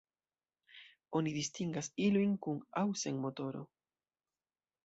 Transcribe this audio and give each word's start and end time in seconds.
Oni 1.19 1.33
distingas 1.35 1.89
ilojn 2.05 2.33
kun 2.47 2.65
aŭ 2.85 2.85
sen 3.03 3.23
motoro. 3.27 3.63